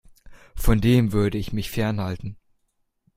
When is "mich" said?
1.53-1.69